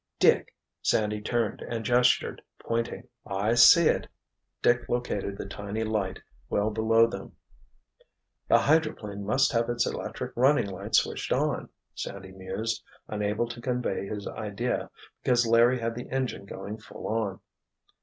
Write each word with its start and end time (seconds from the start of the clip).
"Dick!" 0.17 0.55
Sandy 0.81 1.21
turned 1.21 1.61
and 1.61 1.85
gestured, 1.85 2.41
pointing. 2.57 3.07
"I 3.23 3.53
see 3.53 3.87
it!" 3.87 4.07
Dick 4.63 4.89
located 4.89 5.37
the 5.37 5.45
tiny 5.45 5.83
light 5.83 6.19
well 6.49 6.71
below 6.71 7.05
them. 7.05 7.35
"The 8.47 8.57
hydroplane 8.57 9.23
must 9.23 9.51
have 9.51 9.69
its 9.69 9.85
electric 9.85 10.35
running 10.35 10.65
light 10.65 10.95
switched 10.95 11.31
on," 11.31 11.69
Sandy 11.93 12.31
mused, 12.31 12.83
unable 13.07 13.47
to 13.49 13.61
convey 13.61 14.07
his 14.07 14.27
idea, 14.27 14.89
because 15.23 15.45
Larry 15.45 15.79
had 15.79 15.93
the 15.93 16.09
engine 16.09 16.45
going 16.47 16.79
full 16.79 17.05
on. 17.05 17.39